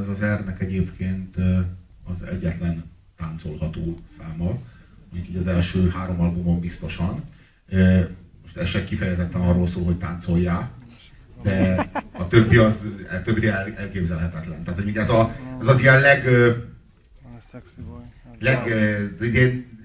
Ez 0.00 0.08
az 0.08 0.22
Ernek 0.22 0.60
egyébként 0.60 1.36
az 2.04 2.22
egyetlen 2.30 2.84
táncolható 3.16 3.98
száma, 4.18 4.58
mondjuk 5.10 5.34
így 5.34 5.36
az 5.36 5.46
első 5.46 5.88
három 5.88 6.20
albumon 6.20 6.60
biztosan. 6.60 7.24
Most 8.42 8.56
ez 8.56 8.68
se 8.68 8.84
kifejezetten 8.84 9.40
arról 9.40 9.66
szól, 9.66 9.84
hogy 9.84 9.98
táncoljál, 9.98 10.70
de 11.42 11.88
a 12.12 12.28
többi 12.28 12.56
az 12.56 12.82
a 13.10 13.22
többi 13.22 13.46
el, 13.46 13.74
elképzelhetetlen. 13.76 14.64
Tehát 14.64 14.82
hogy 14.82 14.96
ez, 14.96 15.08
a, 15.08 15.34
ez 15.60 15.66
az 15.66 15.80
ilyen 15.80 16.00
leg, 16.00 16.28
leg, 18.38 18.60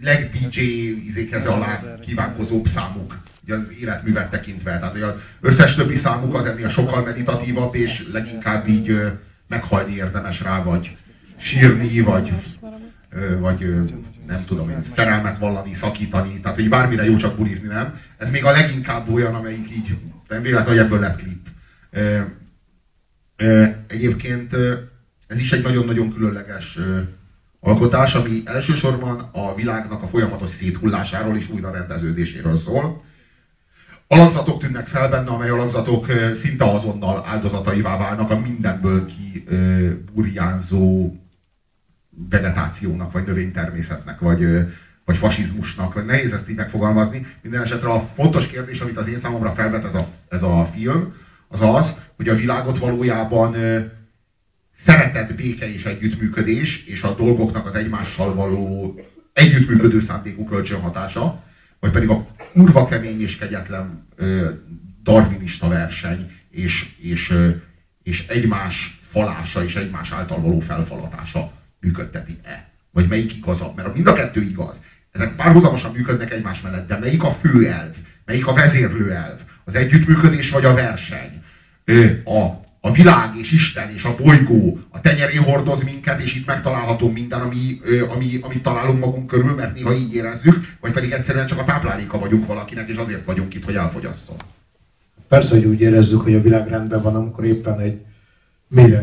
leg 0.02 0.32
DJ 0.32 0.60
izékhez 1.08 1.46
alá 1.46 2.00
kívánkozóbb 2.00 2.68
számuk 2.68 3.18
ugye 3.44 3.56
az 3.56 3.72
életművet 3.80 4.30
tekintve. 4.30 4.80
Tehát 4.80 4.94
hogy 4.94 5.02
az 5.02 5.14
összes 5.40 5.76
többi 5.76 5.96
számuk 5.96 6.34
az 6.36 6.46
ennél 6.46 6.70
sokkal 6.70 7.04
meditatívabb, 7.04 7.76
és 7.76 8.10
leginkább 8.12 8.68
így 8.68 9.12
meghalni 9.48 9.96
érdemes 9.96 10.42
rá, 10.42 10.64
vagy 10.64 10.96
sírni, 11.38 12.02
vagy, 12.02 12.34
vagy 13.40 13.86
nem 14.28 14.46
tudom 14.46 14.70
én, 14.70 14.84
szerelmet 14.96 15.38
vallani, 15.38 15.74
szakítani, 15.74 16.40
tehát 16.40 16.58
hogy 16.58 16.70
bármire 16.70 17.06
jó 17.06 17.16
csak 17.16 17.36
bulizni, 17.38 17.68
nem? 17.68 18.00
Ez 18.18 18.30
még 18.30 18.46
a 18.46 18.52
leginkább 18.52 19.10
olyan, 19.10 19.36
amelyik 19.36 19.72
így, 19.72 19.98
nem 20.28 20.42
véletlen, 20.42 20.76
hogy 20.76 20.86
ebből 20.86 21.00
lett 21.00 21.18
klip. 21.18 21.48
Egyébként 23.88 24.54
ez 25.28 25.40
is 25.40 25.52
egy 25.52 25.64
nagyon-nagyon 25.64 26.14
különleges 26.14 26.78
alkotás, 27.60 28.16
ami 28.16 28.42
elsősorban 28.46 29.30
a 29.32 29.56
világnak 29.56 30.02
a 30.02 30.08
folyamatos 30.08 30.50
széthullásáról 30.50 31.38
és 31.38 31.50
újra 31.50 31.72
rendeződéséről 31.72 32.58
szól. 32.58 33.04
Alakzatok 34.08 34.60
tűnnek 34.60 34.88
fel 34.88 35.10
benne, 35.10 35.30
amely 35.30 35.50
alakzatok 35.50 36.06
szinte 36.42 36.66
azonnal 36.66 37.24
áldozataivá 37.26 37.98
válnak 37.98 38.30
a 38.30 38.40
mindenből 38.40 39.06
ki 39.06 39.44
burjánzó 40.14 41.16
vegetációnak, 42.30 43.12
vagy 43.12 43.26
növénytermészetnek, 43.26 44.20
vagy, 44.20 44.48
vagy 45.06 45.18
fasizmusnak, 45.18 45.94
vagy 45.94 46.06
nehéz 46.06 46.34
ezt 46.34 46.50
így 46.50 46.56
megfogalmazni. 46.56 47.26
Minden 47.42 47.62
esetre 47.62 47.90
a 47.90 48.10
fontos 48.16 48.48
kérdés, 48.48 48.80
amit 48.80 48.98
az 48.98 49.08
én 49.08 49.20
számomra 49.20 49.54
felvet 49.54 49.86
ez 49.86 49.96
a, 49.96 50.08
ez 50.30 50.44
a 50.44 50.70
film, 50.74 51.14
az 51.48 51.62
az, 51.62 51.98
hogy 52.16 52.30
a 52.30 52.36
világot 52.36 52.80
valójában 52.80 53.56
szeretett 54.84 55.36
béke 55.36 55.74
és 55.74 55.86
együttműködés, 55.86 56.86
és 56.86 57.02
a 57.02 57.16
dolgoknak 57.16 57.66
az 57.66 57.76
egymással 57.76 58.34
való 58.34 58.96
együttműködő 59.34 60.00
szándékú 60.00 60.46
kölcsönhatása, 60.46 61.44
vagy 61.80 61.92
pedig 61.92 62.10
a 62.10 62.26
kurva 62.58 62.88
kemény 62.88 63.22
és 63.22 63.38
kegyetlen 63.38 64.08
ö, 64.16 64.50
darwinista 65.04 65.68
verseny, 65.68 66.32
és, 66.50 66.96
és, 66.98 67.30
ö, 67.30 67.50
és 68.04 68.26
egymás 68.28 69.00
falása 69.12 69.64
és 69.64 69.76
egymás 69.76 70.12
által 70.12 70.42
való 70.42 70.60
felfalatása 70.60 71.52
működteti-e? 71.80 72.70
Vagy 72.92 73.08
melyik 73.08 73.36
igazabb? 73.36 73.76
Mert 73.76 73.94
mind 73.94 74.08
a 74.08 74.14
kettő 74.14 74.42
igaz. 74.42 74.76
Ezek 75.12 75.36
párhuzamosan 75.36 75.92
működnek 75.92 76.32
egymás 76.32 76.62
mellett, 76.62 76.88
de 76.88 76.98
melyik 76.98 77.24
a 77.24 77.32
fő 77.32 77.68
elv? 77.68 77.96
Melyik 78.26 78.48
a 78.48 78.54
vezérlő 78.54 79.12
elv? 79.12 79.40
Az 79.64 79.76
együttműködés 79.76 80.50
vagy 80.50 80.66
a 80.66 80.74
verseny? 80.74 81.44
A, 82.26 82.67
a 82.88 82.92
világ 82.92 83.36
és 83.36 83.52
Isten 83.52 83.94
és 83.94 84.04
a 84.04 84.16
bolygó 84.24 84.80
a 84.90 85.02
tenyerén 85.02 85.44
hordoz 85.44 85.84
minket, 85.84 86.22
és 86.22 86.36
itt 86.36 86.46
megtalálható 86.46 87.12
minden, 87.12 87.42
ami, 87.42 87.80
ami, 88.14 88.40
amit 88.42 88.64
találunk 88.64 89.00
magunk 89.00 89.28
körül, 89.28 89.56
mert 89.56 89.74
néha 89.74 89.94
így 89.94 90.14
érezzük, 90.14 90.56
vagy 90.82 90.92
pedig 90.92 91.12
egyszerűen 91.12 91.48
csak 91.48 91.60
a 91.60 91.64
tápláléka 91.64 92.20
vagyunk 92.20 92.46
valakinek, 92.46 92.90
és 92.90 92.96
azért 92.96 93.26
vagyunk 93.26 93.54
itt, 93.54 93.64
hogy 93.64 93.76
elfogyasszon. 93.76 94.36
Persze, 95.28 95.56
hogy 95.56 95.66
úgy 95.66 95.82
érezzük, 95.82 96.22
hogy 96.22 96.34
a 96.34 96.42
világ 96.42 96.68
rendben 96.68 97.02
van, 97.02 97.16
amikor 97.16 97.46
éppen 97.46 97.80
egy 97.80 98.02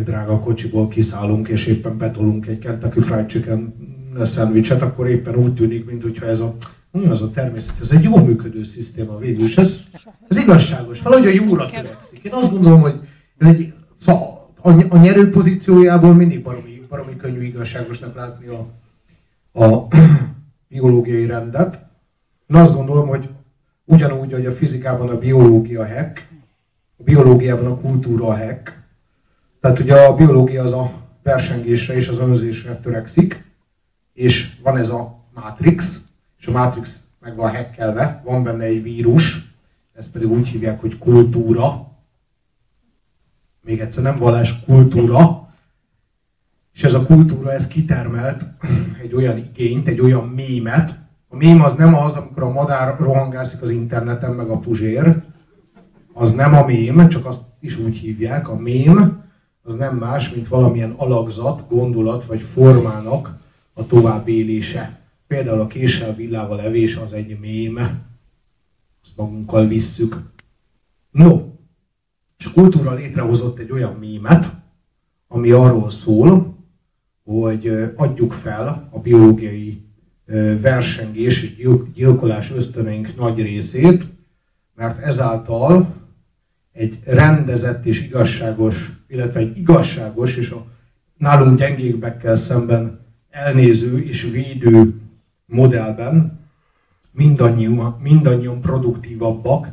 drága 0.04 0.40
kocsiból 0.40 0.88
kiszállunk, 0.88 1.48
és 1.48 1.66
éppen 1.66 1.98
betolunk 1.98 2.46
egy 2.46 2.58
Kentucky 2.58 3.00
Fried 3.00 3.26
Chicken 3.26 3.75
szendvicset, 4.22 4.82
akkor 4.82 5.08
éppen 5.08 5.37
úgy 5.37 5.54
tűnik, 5.54 5.84
mintha 5.84 6.26
ez 6.26 6.40
a 6.40 6.56
hm, 6.92 7.10
az 7.10 7.22
a 7.22 7.30
természet, 7.30 7.75
ez 7.80 7.90
egy 7.90 8.02
jól 8.02 8.20
működő 8.20 8.64
szisztéma 8.64 9.19
végül, 9.19 9.46
és 9.46 9.56
ez, 9.56 9.80
ez 10.28 10.37
igazságos, 10.37 11.00
valahogy 11.00 11.26
a 11.26 11.30
jóra 11.30 11.66
törekszik. 11.66 12.22
Én 12.22 12.32
azt 12.32 12.50
gondolom, 12.50 12.80
hogy 12.80 12.94
ez 13.38 13.48
egy, 13.48 13.74
szóval 14.04 14.50
a, 14.60 14.70
a 14.88 14.98
nyerő 14.98 15.30
pozíciójából 15.30 16.14
mindig 16.14 16.42
baromi, 16.42 16.86
baromi 16.88 17.16
könnyű 17.16 17.42
igazságosnak 17.42 18.14
látni 18.14 18.46
a, 18.46 18.66
a 19.64 19.86
biológiai 20.68 21.26
rendet. 21.26 21.84
Én 22.46 22.56
azt 22.56 22.74
gondolom, 22.74 23.08
hogy 23.08 23.28
ugyanúgy, 23.84 24.32
hogy 24.32 24.46
a 24.46 24.52
fizikában 24.52 25.08
a 25.08 25.18
biológia 25.18 25.86
hack, 25.86 26.28
a 26.96 27.02
biológiában 27.02 27.66
a 27.66 27.80
kultúra 27.80 28.36
hack, 28.36 28.82
tehát 29.60 29.78
ugye 29.78 29.94
a 29.94 30.14
biológia 30.14 30.62
az 30.62 30.72
a 30.72 30.92
versengésre 31.22 31.94
és 31.94 32.08
az 32.08 32.18
önzésre 32.18 32.76
törekszik, 32.76 33.44
és 34.12 34.56
van 34.62 34.76
ez 34.76 34.88
a 34.88 35.24
Matrix, 35.34 36.02
és 36.38 36.46
a 36.46 36.50
Matrix 36.50 37.00
meg 37.20 37.36
van 37.36 37.56
hackelve, 37.56 38.22
van 38.24 38.42
benne 38.42 38.64
egy 38.64 38.82
vírus, 38.82 39.54
ezt 39.94 40.10
pedig 40.10 40.30
úgy 40.30 40.48
hívják, 40.48 40.80
hogy 40.80 40.98
kultúra, 40.98 41.83
még 43.64 43.81
egyszer 43.81 44.02
nem 44.02 44.19
vallás, 44.19 44.61
kultúra, 44.61 45.49
és 46.75 46.84
ez 46.84 46.94
a 46.94 47.06
kultúra, 47.06 47.52
ez 47.52 47.66
kitermelt 47.66 48.44
egy 49.02 49.14
olyan 49.14 49.37
igényt, 49.37 49.88
egy 49.88 50.00
olyan 50.00 50.28
mémet. 50.28 50.99
A 51.28 51.37
mém 51.37 51.62
az 51.62 51.75
nem 51.75 51.94
az, 51.94 52.12
amikor 52.12 52.43
a 52.43 52.52
madár 52.52 52.99
rohangászik 52.99 53.62
az 53.62 53.70
interneten, 53.70 54.31
meg 54.31 54.49
a 54.49 54.58
puzsér. 54.58 55.22
Az 56.12 56.32
nem 56.32 56.55
a 56.55 56.66
mém, 56.66 57.08
csak 57.08 57.26
azt 57.26 57.43
is 57.61 57.78
úgy 57.78 57.96
hívják. 57.96 58.49
A 58.49 58.56
mém 58.56 59.22
az 59.62 59.75
nem 59.75 59.96
más, 59.96 60.31
mint 60.31 60.49
valamilyen 60.49 60.94
alakzat, 60.96 61.69
gondolat 61.69 62.25
vagy 62.25 62.40
formának 62.40 63.37
a 63.72 63.87
továbbélése. 63.87 64.99
Például 65.26 65.61
a 65.61 65.66
késsel 65.66 66.14
villával 66.14 66.61
evés 66.61 66.96
az 66.96 67.12
egy 67.12 67.38
mém. 67.40 67.76
Azt 69.02 69.16
magunkkal 69.16 69.66
visszük. 69.66 70.22
No, 71.11 71.53
és 72.38 72.46
a 72.46 72.52
kultúra 72.52 72.94
létrehozott 72.94 73.58
egy 73.58 73.70
olyan 73.72 73.94
mémet, 73.94 74.52
ami 75.28 75.50
arról 75.50 75.90
szól, 75.90 76.56
hogy 77.25 77.92
adjuk 77.96 78.32
fel 78.32 78.88
a 78.90 78.98
biológiai 78.98 79.84
versengés 80.60 81.42
és 81.42 81.92
gyilkolás 81.94 82.50
ösztöneink 82.50 83.16
nagy 83.16 83.42
részét, 83.42 84.04
mert 84.75 84.98
ezáltal 84.98 85.94
egy 86.72 86.98
rendezett 87.04 87.84
és 87.84 88.02
igazságos, 88.02 88.92
illetve 89.06 89.40
egy 89.40 89.58
igazságos 89.58 90.37
és 90.37 90.50
a 90.50 90.66
nálunk 91.16 91.58
gyengékbekkel 91.58 92.37
szemben 92.37 93.00
elnéző 93.30 94.04
és 94.04 94.22
védő 94.22 94.94
modellben 95.46 96.40
mindannyian, 97.10 97.98
mindannyian 98.02 98.60
produktívabbak 98.60 99.69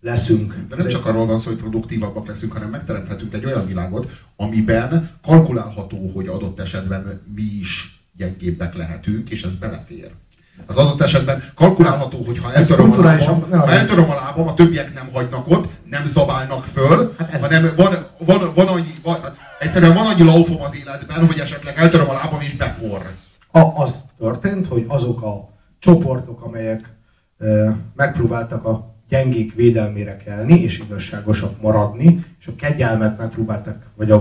leszünk. 0.00 0.54
De 0.68 0.76
nem 0.76 0.88
csak 0.88 1.06
arról 1.06 1.26
van 1.26 1.40
szó, 1.40 1.48
hogy 1.48 1.58
produktívabbak 1.58 2.26
leszünk, 2.26 2.52
hanem 2.52 2.68
megteremthetünk 2.70 3.34
egy 3.34 3.44
olyan 3.44 3.66
világot, 3.66 4.10
amiben 4.36 5.10
kalkulálható, 5.22 6.10
hogy 6.14 6.26
adott 6.26 6.60
esetben 6.60 7.20
mi 7.34 7.42
is 7.42 8.00
gyengébbek 8.16 8.74
lehetünk, 8.74 9.30
és 9.30 9.42
ez 9.42 9.54
belefér. 9.54 10.10
Az 10.66 10.76
adott 10.76 11.00
esetben 11.00 11.42
kalkulálható, 11.54 12.24
hogy 12.24 12.38
ha 12.38 12.52
eltöröm 12.52 12.92
a, 12.92 13.00
lábam, 13.00 13.50
ha 13.50 13.70
eltöröm 13.70 14.10
a 14.10 14.14
lábam, 14.14 14.48
a 14.48 14.54
többiek 14.54 14.94
nem 14.94 15.08
hagynak 15.12 15.48
ott, 15.48 15.68
nem 15.84 16.06
zabálnak 16.06 16.64
föl, 16.64 17.14
hát 17.18 17.32
ez 17.32 17.40
hanem 17.40 17.72
van, 17.76 18.06
van, 18.18 18.52
van 18.54 18.66
annyi, 18.66 18.94
van, 19.02 19.16
egyszerűen 19.58 19.94
van 19.94 20.06
annyi 20.06 20.22
laufom 20.22 20.62
az 20.62 20.76
életben, 20.76 21.26
hogy 21.26 21.38
esetleg 21.38 21.78
eltöröm 21.78 22.08
a 22.08 22.12
lábam 22.12 22.40
és 22.40 22.56
befor. 22.56 23.10
A, 23.50 23.58
az 23.58 24.04
történt, 24.18 24.66
hogy 24.66 24.84
azok 24.88 25.22
a 25.22 25.48
csoportok, 25.78 26.42
amelyek 26.42 26.94
e, 27.38 27.76
megpróbáltak 27.94 28.64
a 28.64 28.94
gyengék 29.10 29.54
védelmére 29.54 30.16
kelni, 30.16 30.62
és 30.62 30.78
igazságosak 30.78 31.60
maradni, 31.60 32.24
és 32.40 32.46
a 32.46 32.54
kegyelmet 32.56 33.18
megpróbáltak, 33.18 33.82
vagy 33.96 34.10
a, 34.10 34.20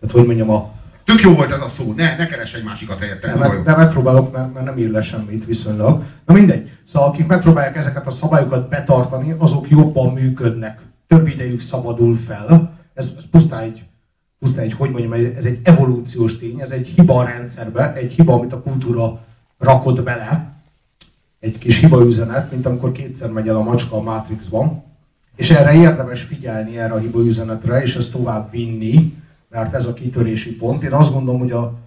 tehát 0.00 0.14
hogy 0.14 0.26
mondjam, 0.26 0.50
a 0.50 0.78
Tök 1.04 1.20
jó 1.20 1.34
volt 1.34 1.50
ez 1.50 1.60
a 1.60 1.68
szó, 1.68 1.92
ne, 1.92 2.16
ne 2.16 2.26
keres 2.26 2.54
egy 2.54 2.64
másikat 2.64 2.98
helyette. 2.98 3.62
De 3.64 3.76
megpróbálok, 3.76 4.32
mert, 4.32 4.54
mert 4.54 4.64
nem 4.64 4.78
ír 4.78 4.90
le 4.90 5.02
semmit 5.02 5.44
viszonylag. 5.44 6.02
Na 6.26 6.34
mindegy. 6.34 6.70
Szóval 6.84 7.08
akik 7.08 7.26
megpróbálják 7.26 7.76
ezeket 7.76 8.06
a 8.06 8.10
szabályokat 8.10 8.68
betartani, 8.68 9.34
azok 9.38 9.70
jobban 9.70 10.12
működnek. 10.12 10.80
Több 11.06 11.26
idejük 11.26 11.60
szabadul 11.60 12.16
fel. 12.16 12.78
Ez, 12.94 13.12
ez 13.16 13.24
pusztán 13.30 13.62
egy, 13.62 13.82
pusztán 14.38 14.64
egy, 14.64 14.72
hogy 14.72 14.90
mondjam, 14.90 15.12
ez 15.12 15.44
egy 15.44 15.58
evolúciós 15.62 16.38
tény, 16.38 16.60
ez 16.60 16.70
egy 16.70 16.86
hiba 16.86 17.18
a 17.18 17.24
rendszerbe, 17.24 17.94
egy 17.94 18.12
hiba, 18.12 18.32
amit 18.32 18.52
a 18.52 18.62
kultúra 18.62 19.20
rakott 19.58 20.02
bele. 20.02 20.59
Egy 21.40 21.58
kis 21.58 21.78
hiba 21.78 22.04
üzenet, 22.04 22.50
mint 22.50 22.66
amikor 22.66 22.92
kétszer 22.92 23.30
megy 23.30 23.48
el 23.48 23.56
a 23.56 23.62
macska 23.62 23.96
a 23.96 24.02
Matrixban. 24.02 24.82
És 25.36 25.50
erre 25.50 25.74
érdemes 25.74 26.22
figyelni, 26.22 26.78
erre 26.78 26.92
a 26.92 26.98
hiba 26.98 27.20
üzenetre, 27.20 27.82
és 27.82 27.96
ezt 27.96 28.12
tovább 28.12 28.50
vinni 28.50 29.18
mert 29.50 29.74
ez 29.74 29.86
a 29.86 29.94
kitörési 29.94 30.56
pont. 30.56 30.82
Én 30.82 30.92
azt 30.92 31.12
gondolom, 31.12 31.40
hogy 31.40 31.50
a 31.50 31.78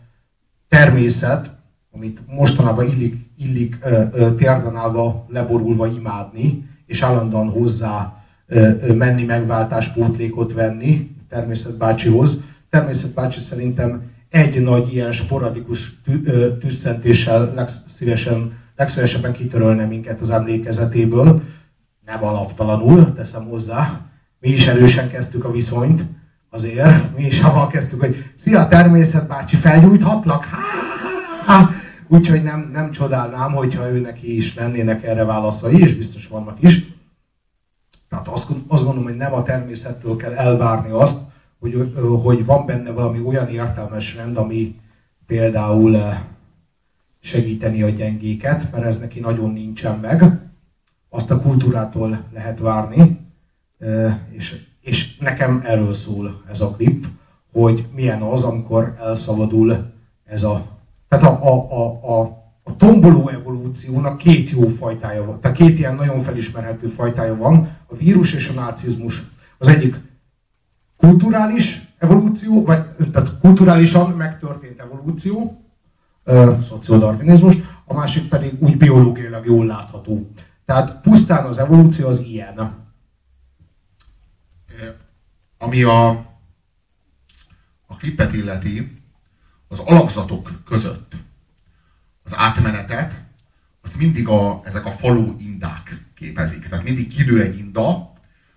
természet, 0.67 1.49
amit 1.91 2.19
mostanában 2.27 2.89
illik, 2.89 3.15
illik 3.37 3.77
térden 4.37 4.75
állva, 4.75 5.25
leborulva 5.29 5.87
imádni, 5.87 6.69
és 6.85 7.01
állandóan 7.01 7.49
hozzá 7.49 8.23
menni, 8.93 9.23
megváltás, 9.23 9.87
pótlékot 9.87 10.53
venni 10.53 11.15
természet 11.29 11.77
bácsihoz. 11.77 12.39
természetbácsi 12.69 13.39
szerintem 13.39 14.11
egy 14.29 14.61
nagy 14.61 14.93
ilyen 14.93 15.11
sporadikus 15.11 16.01
tüsszentéssel 16.59 17.53
legszívesen, 17.55 18.61
legszívesebben 18.75 19.33
kitörölne 19.33 19.85
minket 19.85 20.21
az 20.21 20.29
emlékezetéből, 20.29 21.41
nem 22.05 22.23
alaptalanul, 22.23 23.13
teszem 23.13 23.45
hozzá. 23.45 24.01
Mi 24.39 24.49
is 24.49 24.67
erősen 24.67 25.09
kezdtük 25.09 25.45
a 25.45 25.51
viszonyt, 25.51 26.03
azért. 26.49 27.17
Mi 27.17 27.25
is 27.25 27.41
avval 27.41 27.67
kezdtük, 27.67 27.99
hogy 27.99 28.31
szia 28.35 28.67
természet 28.67 29.27
bácsi, 29.27 29.55
felgyújthatlak? 29.55 30.45
Úgyhogy 32.07 32.43
nem, 32.43 32.69
nem 32.73 32.91
csodálnám, 32.91 33.51
hogyha 33.51 33.89
ő 33.89 33.99
neki 33.99 34.37
is 34.37 34.55
lennének 34.55 35.03
erre 35.03 35.23
válaszai, 35.23 35.79
és 35.79 35.95
biztos 35.95 36.27
vannak 36.27 36.57
is. 36.61 36.85
Tehát 38.09 38.27
azt, 38.27 38.49
azt 38.67 38.83
gondolom, 38.83 39.03
hogy 39.03 39.17
nem 39.17 39.33
a 39.33 39.43
természettől 39.43 40.15
kell 40.15 40.33
elvárni 40.33 40.91
azt, 40.91 41.17
hogy, 41.59 41.91
hogy 42.23 42.45
van 42.45 42.65
benne 42.65 42.91
valami 42.91 43.19
olyan 43.19 43.47
értelmes 43.47 44.15
rend, 44.15 44.37
ami 44.37 44.79
például 45.25 45.97
segíteni 47.23 47.83
a 47.83 47.89
gyengéket, 47.89 48.71
mert 48.71 48.85
ez 48.85 48.99
neki 48.99 49.19
nagyon 49.19 49.53
nincsen 49.53 49.99
meg. 49.99 50.23
Azt 51.09 51.31
a 51.31 51.41
kultúrától 51.41 52.23
lehet 52.33 52.59
várni, 52.59 53.19
és, 54.31 54.65
és 54.81 55.17
nekem 55.17 55.61
erről 55.65 55.93
szól 55.93 56.43
ez 56.49 56.61
a 56.61 56.69
klip, 56.69 57.07
hogy 57.51 57.85
milyen 57.95 58.21
az, 58.21 58.43
amikor 58.43 58.95
elszabadul 58.99 59.91
ez 60.25 60.43
a... 60.43 60.65
Tehát 61.07 61.25
a, 61.25 61.45
a, 61.45 61.71
a, 61.71 62.19
a 62.19 62.43
a 62.63 62.75
tomboló 62.75 63.27
evolúciónak 63.27 64.17
két 64.17 64.49
jó 64.49 64.67
fajtája 64.67 65.25
van, 65.25 65.39
tehát 65.39 65.57
két 65.57 65.79
ilyen 65.79 65.95
nagyon 65.95 66.23
felismerhető 66.23 66.87
fajtája 66.87 67.35
van, 67.35 67.77
a 67.85 67.95
vírus 67.95 68.33
és 68.33 68.49
a 68.49 68.53
nácizmus. 68.53 69.23
Az 69.57 69.67
egyik 69.67 69.95
kulturális 70.97 71.81
evolúció, 71.97 72.63
vagy 72.65 72.83
tehát 73.11 73.39
kulturálisan 73.39 74.09
megtörtént 74.09 74.79
evolúció, 74.79 75.62
szociodarvinizmus, 76.67 77.55
a 77.85 77.93
másik 77.93 78.27
pedig 78.27 78.53
úgy 78.59 78.77
biológiailag 78.77 79.45
jól 79.45 79.65
látható. 79.65 80.31
Tehát 80.65 81.01
pusztán 81.01 81.45
az 81.45 81.57
evolúció 81.57 82.07
az 82.07 82.19
ilyen. 82.19 82.81
Ami 85.57 85.83
a, 85.83 86.07
a 87.85 87.95
klipet 87.97 88.33
illeti, 88.33 89.01
az 89.67 89.79
alapzatok 89.79 90.51
között 90.65 91.15
az 92.23 92.33
átmenetet, 92.35 93.21
azt 93.81 93.95
mindig 93.95 94.27
a, 94.27 94.61
ezek 94.65 94.85
a 94.85 94.91
falu 94.91 95.35
indák 95.39 96.05
képezik. 96.15 96.67
Tehát 96.67 96.85
mindig 96.85 97.15
kinő 97.15 97.41
egy 97.41 97.57
inda, 97.57 97.87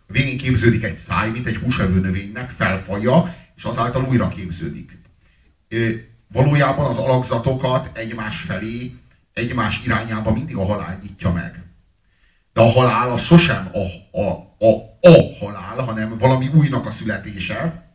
a 0.08 0.12
végén 0.12 0.38
képződik 0.38 0.82
egy 0.82 0.96
száj, 0.96 1.30
mint 1.30 1.46
egy 1.46 1.56
húsevő 1.56 2.00
növénynek, 2.00 2.50
felfalja, 2.50 3.34
és 3.56 3.64
azáltal 3.64 4.04
újra 4.04 4.28
képződik. 4.28 4.98
Valójában 6.32 6.86
az 6.86 6.96
alakzatokat 6.96 7.96
egymás 7.96 8.40
felé, 8.40 8.96
egymás 9.32 9.82
irányába 9.84 10.32
mindig 10.32 10.56
a 10.56 10.64
halál 10.64 10.98
nyitja 11.02 11.32
meg. 11.32 11.64
De 12.52 12.60
a 12.60 12.70
halál 12.70 13.10
az 13.10 13.22
sosem 13.22 13.70
a, 13.72 14.18
a, 14.20 14.30
a, 14.58 14.70
a 15.00 15.34
halál, 15.40 15.84
hanem 15.84 16.18
valami 16.18 16.48
újnak 16.48 16.86
a 16.86 16.90
születése. 16.90 17.90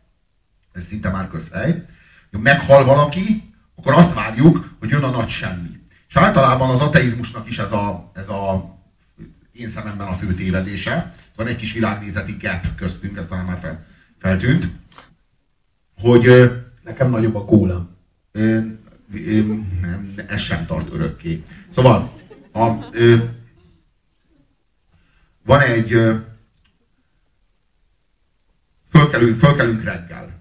Ez 0.74 0.84
szinte 0.84 1.10
már 1.10 1.30
közhely. 1.30 1.86
Meghal 2.30 2.86
valaki, 2.86 3.54
akkor 3.76 3.94
azt 3.94 4.14
várjuk, 4.14 4.76
hogy 4.80 4.90
jön 4.90 5.04
a 5.04 5.10
nagy 5.10 5.30
semmi. 5.30 5.80
És 6.08 6.16
általában 6.16 6.70
az 6.70 6.82
ateizmusnak 6.82 7.50
is 7.50 7.58
ez 7.58 7.72
a, 7.72 8.12
ez 8.14 8.30
a 8.30 8.76
én 9.52 9.70
szememben 9.70 10.08
a 10.08 10.14
fő 10.14 10.34
tévedése. 10.34 11.16
Van 11.36 11.48
egy 11.48 11.56
kis 11.56 11.74
világnézeti 11.74 12.38
gap 12.42 12.76
köztünk, 12.76 13.18
ez 13.18 13.26
talán 13.30 13.46
már 13.46 13.60
fel, 13.60 13.86
feltűnt. 14.20 14.68
Hogy 16.02 16.52
Nekem 16.84 17.10
nagyobb 17.10 17.36
a 17.36 17.46
kóla. 18.32 18.80
Nem, 19.82 20.14
ez 20.28 20.40
sem 20.40 20.66
tart 20.66 20.94
örökké. 20.94 21.44
Szóval, 21.74 22.20
a, 22.52 22.70
ö, 22.92 23.16
van 25.44 25.60
egy 25.62 25.94
ö, 25.94 26.16
fölkelünk, 28.90 29.40
fölkelünk 29.40 29.84
reggel. 29.84 30.40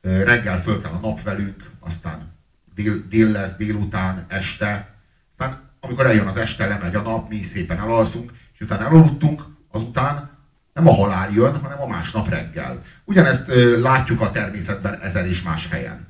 Reggel 0.00 0.62
fölkel 0.62 0.92
a 0.92 0.98
nap 0.98 1.22
velünk, 1.22 1.70
aztán 1.80 2.32
dél, 2.74 3.02
dél 3.08 3.30
lesz, 3.30 3.56
délután, 3.56 4.24
este. 4.28 4.94
Aztán 5.30 5.68
amikor 5.80 6.06
eljön 6.06 6.26
az 6.26 6.36
este, 6.36 6.66
lemegy 6.66 6.94
a 6.94 7.02
nap, 7.02 7.28
mi 7.28 7.42
szépen 7.42 7.78
elalszunk, 7.78 8.32
és 8.54 8.60
utána 8.60 8.84
elaludtunk, 8.84 9.44
azután 9.70 10.30
nem 10.74 10.88
a 10.88 10.94
halál 10.94 11.30
jön, 11.30 11.60
hanem 11.60 11.80
a 11.80 11.86
másnap 11.86 12.28
reggel. 12.28 12.82
Ugyanezt 13.04 13.46
látjuk 13.80 14.20
a 14.20 14.30
természetben 14.30 15.00
ezer 15.00 15.26
és 15.26 15.42
más 15.42 15.68
helyen. 15.68 16.07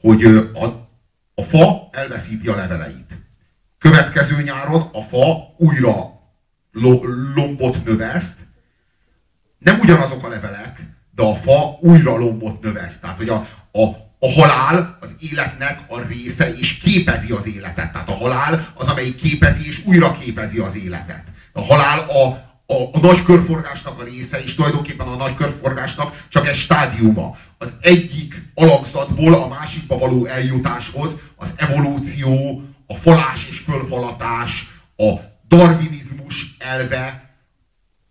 Hogy 0.00 0.24
a, 0.24 0.64
a 1.34 1.42
fa 1.42 1.88
elveszíti 1.92 2.48
a 2.48 2.56
leveleit. 2.56 3.12
Következő 3.78 4.42
nyáron 4.42 4.90
a 4.92 5.00
fa 5.00 5.54
újra 5.56 6.20
lombot 7.34 7.84
növeszt, 7.84 8.36
nem 9.58 9.80
ugyanazok 9.80 10.24
a 10.24 10.28
levelek, 10.28 10.80
de 11.14 11.22
a 11.22 11.34
fa 11.34 11.78
újra 11.80 12.16
lombot 12.16 12.62
növeszt. 12.62 13.00
Tehát, 13.00 13.16
hogy 13.16 13.28
a, 13.28 13.46
a, 13.72 13.82
a 14.18 14.30
halál 14.32 14.98
az 15.00 15.08
életnek 15.18 15.80
a 15.88 16.00
része, 16.00 16.54
és 16.54 16.78
képezi 16.78 17.32
az 17.32 17.46
életet. 17.46 17.92
Tehát 17.92 18.08
a 18.08 18.14
halál 18.14 18.72
az, 18.74 18.86
amelyik 18.86 19.16
képezi, 19.16 19.66
és 19.66 19.82
újra 19.84 20.18
képezi 20.18 20.58
az 20.58 20.76
életet. 20.76 21.22
A 21.52 21.60
halál 21.60 21.98
a, 21.98 22.45
a, 22.66 22.74
a 22.92 22.98
nagy 23.00 23.22
körforgásnak 23.22 24.00
a 24.00 24.04
része, 24.04 24.44
és 24.44 24.54
tulajdonképpen 24.54 25.06
a 25.06 25.16
nagy 25.16 25.34
körforgásnak 25.34 26.24
csak 26.28 26.48
egy 26.48 26.56
stádiuma. 26.56 27.36
Az 27.58 27.76
egyik 27.80 28.42
alakzatból 28.54 29.34
a 29.34 29.48
másikba 29.48 29.98
való 29.98 30.24
eljutáshoz 30.24 31.12
az 31.36 31.52
evolúció, 31.56 32.62
a 32.86 32.94
falás 32.94 33.46
és 33.50 33.58
fölfalatás, 33.58 34.68
a 34.96 35.12
darwinizmus 35.48 36.56
elve 36.58 37.30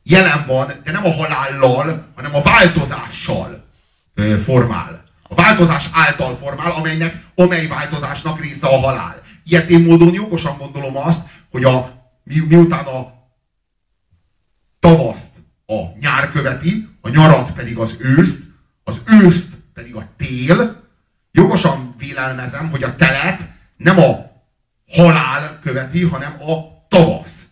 jelen 0.04 0.46
van, 0.48 0.74
de 0.84 0.92
nem 0.92 1.06
a 1.06 1.12
halállal, 1.12 2.08
hanem 2.16 2.36
a 2.36 2.42
változással 2.42 3.66
formál. 4.46 5.04
A 5.28 5.36
változás 5.36 5.90
által 5.92 6.38
formál, 6.38 6.72
amelynek, 6.72 7.26
amely 7.36 7.68
változásnak 7.68 8.42
része 8.42 8.68
a 8.68 8.80
halál. 8.80 9.22
Ilyetén 9.44 9.84
módon 9.84 10.14
jogosan 10.14 10.58
gondolom 10.58 10.98
azt, 10.98 11.22
hogy 11.52 11.64
a, 11.64 11.92
mi, 12.24 12.40
miután 12.48 12.86
a 12.86 13.14
tavaszt 14.86 15.32
a 15.66 15.98
nyár 16.00 16.32
követi, 16.32 16.90
a 17.02 17.10
nyarat 17.10 17.52
pedig 17.52 17.78
az 17.78 17.96
őszt, 18.00 18.42
az 18.84 19.02
őszt 19.06 19.54
pedig 19.74 19.96
a 19.96 20.08
tél, 20.18 20.84
jogosan 21.32 21.96
vélelmezem, 21.98 22.70
hogy 22.70 22.84
a 22.84 22.96
telet 22.96 23.40
nem 23.78 24.00
a 24.00 24.32
halál 24.88 25.60
követi, 25.64 26.04
hanem 26.04 26.42
a 26.42 26.86
tavasz. 26.90 27.48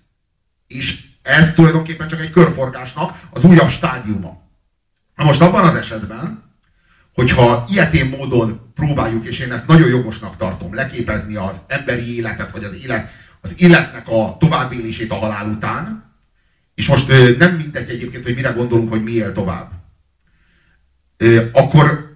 És 0.68 1.06
ez 1.22 1.54
tulajdonképpen 1.54 2.08
csak 2.08 2.20
egy 2.20 2.32
körforgásnak 2.32 3.28
az 3.32 3.44
újabb 3.44 3.70
stádiuma. 3.70 4.42
Na 5.16 5.24
most 5.24 5.42
abban 5.42 5.64
az 5.64 5.76
esetben, 5.76 6.44
hogyha 7.14 7.66
ilyetén 7.70 8.10
módon 8.10 8.72
próbáljuk, 8.76 9.26
és 9.26 9.40
én 9.40 9.52
ezt 9.52 9.68
nagyon 9.68 9.90
jogosnak 9.90 10.38
tartom, 10.38 10.74
leképezni 10.74 11.36
az 11.36 11.56
emberi 11.68 12.16
életet, 12.16 12.52
vagy 12.52 12.64
az, 12.64 12.74
élet, 12.74 13.10
az 13.42 13.54
életnek 13.58 14.08
a 14.08 14.38
továbbélését 14.40 15.12
a 15.12 15.16
halál 15.16 15.48
után, 15.48 16.13
és 16.76 16.88
most 16.88 17.38
nem 17.38 17.56
mindegy 17.56 17.90
egyébként, 17.90 18.24
hogy 18.24 18.36
mire 18.36 18.50
gondolunk, 18.50 18.90
hogy 18.90 19.04
mi 19.04 19.12
él 19.12 19.34
tovább, 19.34 19.72
akkor 21.52 22.12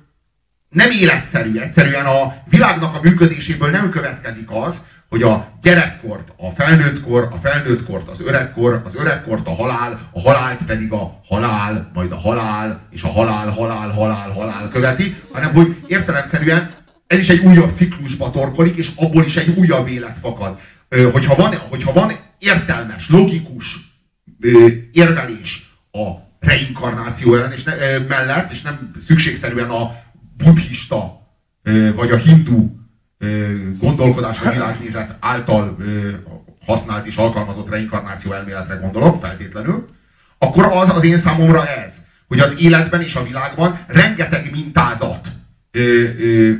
nem 0.69 0.91
életszerű, 0.91 1.59
egyszerűen 1.59 2.05
a 2.05 2.35
világnak 2.49 2.95
a 2.95 3.01
működéséből 3.01 3.69
nem 3.69 3.89
következik 3.89 4.47
az, 4.51 4.81
hogy 5.09 5.21
a 5.21 5.51
gyerekkort, 5.61 6.33
a 6.37 6.49
felnőttkor, 6.49 7.27
a 7.31 7.37
felnőttkort, 7.47 8.09
az 8.09 8.21
öregkor, 8.21 8.81
az 8.85 8.95
öregkort 8.95 9.47
a 9.47 9.55
halál, 9.55 10.09
a 10.11 10.19
halált 10.19 10.65
pedig 10.65 10.91
a 10.91 11.21
halál, 11.27 11.91
majd 11.93 12.11
a 12.11 12.17
halál, 12.17 12.87
és 12.89 13.01
a 13.01 13.07
halál, 13.07 13.49
halál, 13.49 13.89
halál, 13.89 14.29
halál 14.29 14.69
követi, 14.69 15.15
hanem 15.31 15.53
hogy 15.53 15.75
értelemszerűen 15.87 16.75
ez 17.07 17.19
is 17.19 17.29
egy 17.29 17.45
újabb 17.45 17.75
ciklusba 17.75 18.31
torkolik, 18.31 18.77
és 18.77 18.91
abból 18.95 19.23
is 19.23 19.35
egy 19.35 19.57
újabb 19.57 19.87
élet 19.87 20.17
fakad. 20.21 20.59
Hogyha 21.11 21.35
van, 21.35 21.55
hogyha 21.55 21.93
van 21.93 22.11
értelmes, 22.39 23.09
logikus 23.09 23.86
érvelés 24.91 25.71
a 25.91 26.11
reinkarnáció 26.39 27.35
ellen, 27.35 27.51
és 27.51 27.63
ne, 27.63 27.97
mellett, 27.97 28.51
és 28.51 28.61
nem 28.61 28.91
szükségszerűen 29.07 29.69
a 29.69 29.91
buddhista 30.37 31.27
vagy 31.95 32.11
a 32.11 32.17
hindu 32.17 32.75
gondolkodás 33.79 34.39
vagy 34.39 34.53
világnézet 34.53 35.15
által 35.19 35.77
használt 36.65 37.05
és 37.05 37.15
alkalmazott 37.15 37.69
reinkarnáció 37.69 38.31
elméletre 38.31 38.75
gondolok, 38.75 39.21
feltétlenül, 39.21 39.87
akkor 40.37 40.65
az 40.65 40.89
az 40.95 41.03
én 41.03 41.17
számomra 41.17 41.67
ez, 41.67 41.93
hogy 42.27 42.39
az 42.39 42.55
életben 42.57 43.01
és 43.01 43.15
a 43.15 43.23
világban 43.23 43.79
rengeteg 43.87 44.51
mintázat 44.51 45.27
ö, 45.71 45.79
ö, 46.19 46.53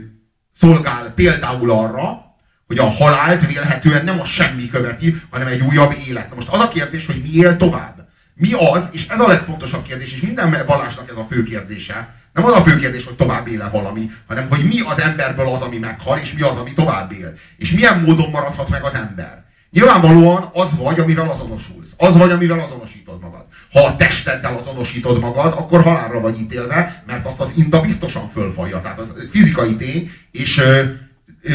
szolgál 0.56 1.14
például 1.16 1.72
arra, 1.72 2.27
hogy 2.68 2.78
a 2.78 2.90
halált 2.90 3.48
vélhetően 3.48 4.04
nem 4.04 4.20
a 4.20 4.26
semmi 4.26 4.70
követi, 4.70 5.22
hanem 5.30 5.48
egy 5.48 5.62
újabb 5.62 5.96
élet. 6.08 6.30
Na 6.30 6.36
most 6.36 6.48
az 6.48 6.60
a 6.60 6.68
kérdés, 6.68 7.06
hogy 7.06 7.22
mi 7.22 7.34
él 7.34 7.58
tovább. 7.58 8.08
Mi 8.34 8.52
az, 8.54 8.90
és 8.92 9.08
ez 9.08 9.20
a 9.20 9.28
legfontosabb 9.28 9.84
kérdés, 9.84 10.14
és 10.14 10.22
minden 10.22 10.64
vallásnak 10.66 11.10
ez 11.10 11.16
a 11.16 11.28
fő 11.30 11.44
kérdése, 11.44 12.16
Nem 12.34 12.46
az 12.46 12.54
a 12.54 12.64
fő 12.64 12.80
kérdés, 12.80 13.06
hogy 13.06 13.16
tovább 13.16 13.48
éle 13.48 13.70
valami, 13.70 14.12
hanem 14.28 14.50
hogy 14.50 14.66
mi 14.66 14.80
az 14.80 15.00
emberből 15.00 15.48
az, 15.48 15.62
ami 15.62 15.78
meghal, 15.78 16.18
és 16.18 16.34
mi 16.34 16.42
az, 16.42 16.56
ami 16.58 16.74
tovább 16.74 17.12
él. 17.12 17.34
És 17.58 17.72
milyen 17.72 18.00
módon 18.00 18.30
maradhat 18.30 18.70
meg 18.70 18.84
az 18.84 18.94
ember. 18.94 19.44
Nyilvánvalóan 19.72 20.50
az 20.54 20.70
vagy, 20.78 21.00
amivel 21.00 21.30
azonosulsz. 21.30 21.94
Az 21.98 22.18
vagy, 22.18 22.32
amivel 22.32 22.60
azonosítod 22.60 23.22
magad. 23.22 23.46
Ha 23.72 23.86
a 23.86 23.96
testeddel 23.96 24.58
azonosítod 24.58 25.20
magad, 25.20 25.54
akkor 25.54 25.84
halálra 25.84 26.20
vagy 26.20 26.40
ítélve, 26.40 27.04
mert 27.06 27.26
azt 27.26 27.40
az 27.40 27.52
inta 27.56 27.82
biztosan 27.82 28.30
fölfalja. 28.30 28.82
Tehát 28.82 29.00
az 29.00 29.14
fizikai 29.32 29.76
tény, 29.76 30.12
és 30.32 30.58
ö, 30.58 30.84
ö, 31.42 31.54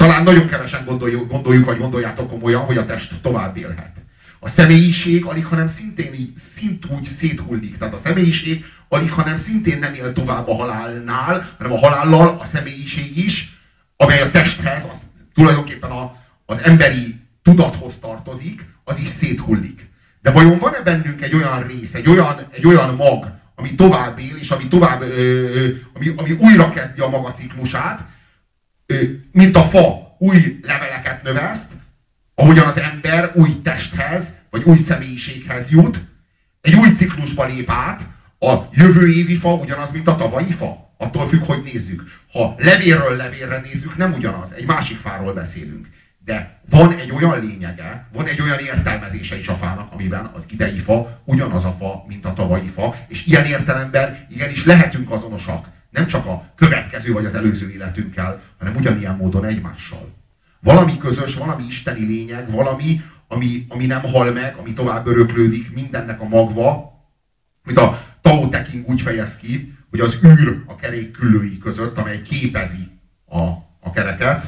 talán 0.00 0.22
nagyon 0.22 0.48
kevesen 0.48 0.84
gondoljuk, 0.84 1.30
gondoljuk, 1.30 1.64
vagy 1.64 1.78
gondoljátok 1.78 2.28
komolyan, 2.28 2.62
hogy 2.62 2.76
a 2.76 2.86
test 2.86 3.14
tovább 3.22 3.56
élhet. 3.56 3.92
A 4.38 4.48
személyiség 4.48 5.24
alig, 5.24 5.44
hanem 5.44 5.68
szintén 5.68 6.14
így, 6.14 6.32
szint 6.56 6.86
úgy 6.86 7.04
széthullik. 7.04 7.78
Tehát 7.78 7.94
a 7.94 8.00
személyiség 8.04 8.64
alig, 8.88 9.10
hanem 9.10 9.38
szintén 9.38 9.78
nem 9.78 9.94
él 9.94 10.12
tovább 10.12 10.48
a 10.48 10.54
halálnál, 10.54 11.48
hanem 11.58 11.72
a 11.72 11.78
halállal 11.78 12.38
a 12.42 12.46
személyiség 12.46 13.16
is, 13.16 13.58
amely 13.96 14.20
a 14.20 14.30
testhez, 14.30 14.84
az 14.92 14.98
tulajdonképpen 15.34 15.90
a, 15.90 16.16
az 16.46 16.58
emberi 16.62 17.20
tudathoz 17.42 17.98
tartozik, 18.00 18.64
az 18.84 18.98
is 18.98 19.08
széthullik. 19.08 19.88
De 20.22 20.30
vajon 20.30 20.58
van-e 20.58 20.80
bennünk 20.82 21.22
egy 21.22 21.34
olyan 21.34 21.66
rész, 21.66 21.94
egy 21.94 22.08
olyan, 22.08 22.46
egy 22.50 22.66
olyan 22.66 22.94
mag, 22.94 23.26
ami 23.54 23.74
tovább 23.74 24.18
él, 24.18 24.36
és 24.36 24.50
ami 24.50 24.68
tovább, 24.68 25.00
ö, 25.00 25.68
ami, 25.92 26.12
ami 26.16 26.32
újra 26.32 26.70
kezdi 26.70 27.00
a 27.00 27.08
maga 27.08 27.32
ciklusát, 27.32 28.00
ö, 28.00 28.09
mint 29.32 29.56
a 29.56 29.62
fa 29.62 30.16
új 30.18 30.58
leveleket 30.62 31.22
növeszt, 31.22 31.70
ahogyan 32.34 32.66
az 32.66 32.78
ember 32.78 33.30
új 33.34 33.60
testhez, 33.62 34.34
vagy 34.50 34.62
új 34.62 34.78
személyiséghez 34.78 35.70
jut, 35.70 36.00
egy 36.60 36.74
új 36.74 36.88
ciklusba 36.96 37.46
lép 37.46 37.70
át, 37.70 38.00
a 38.38 38.54
jövő 38.72 39.12
évi 39.12 39.36
fa 39.36 39.54
ugyanaz, 39.54 39.90
mint 39.90 40.08
a 40.08 40.16
tavalyi 40.16 40.52
fa. 40.52 40.94
Attól 40.96 41.28
függ, 41.28 41.44
hogy 41.44 41.62
nézzük. 41.62 42.02
Ha 42.32 42.54
levélről 42.58 43.16
levélre 43.16 43.60
nézzük, 43.60 43.96
nem 43.96 44.12
ugyanaz. 44.12 44.52
Egy 44.52 44.66
másik 44.66 44.98
fáról 44.98 45.32
beszélünk. 45.32 45.88
De 46.24 46.60
van 46.70 46.92
egy 46.92 47.10
olyan 47.10 47.40
lényege, 47.46 48.08
van 48.12 48.26
egy 48.26 48.40
olyan 48.40 48.58
értelmezése 48.58 49.38
is 49.38 49.48
a 49.48 49.54
fának, 49.54 49.92
amiben 49.92 50.30
az 50.34 50.44
idei 50.50 50.78
fa 50.78 51.20
ugyanaz 51.24 51.64
a 51.64 51.76
fa, 51.78 52.04
mint 52.08 52.24
a 52.24 52.32
tavalyi 52.32 52.68
fa, 52.68 52.94
és 53.08 53.26
ilyen 53.26 53.44
értelemben 53.44 54.26
igenis 54.30 54.64
lehetünk 54.64 55.10
azonosak. 55.10 55.66
Nem 55.90 56.06
csak 56.06 56.26
a 56.26 56.44
következő 56.56 57.12
vagy 57.12 57.24
az 57.24 57.34
előző 57.34 57.70
életünkkel, 57.70 58.40
hanem 58.58 58.76
ugyanilyen 58.76 59.16
módon 59.16 59.44
egymással. 59.44 60.14
Valami 60.60 60.98
közös, 60.98 61.34
valami 61.34 61.64
isteni 61.64 62.06
lényeg, 62.06 62.50
valami, 62.50 63.00
ami, 63.28 63.66
ami 63.68 63.86
nem 63.86 64.02
hal 64.02 64.32
meg, 64.32 64.56
ami 64.56 64.72
tovább 64.72 65.06
öröklődik, 65.06 65.74
mindennek 65.74 66.20
a 66.20 66.28
magva, 66.28 66.92
mint 67.64 67.78
a 67.78 68.02
Tao 68.20 68.48
Te 68.48 68.62
King 68.62 68.88
úgy 68.88 69.00
fejez 69.00 69.36
ki, 69.36 69.74
hogy 69.90 70.00
az 70.00 70.18
űr 70.24 70.62
a 70.66 70.76
kerék 70.76 71.10
küllői 71.10 71.58
között, 71.58 71.98
amely 71.98 72.22
képezi 72.22 72.90
a, 73.26 73.40
a 73.80 73.90
kereket, 73.94 74.44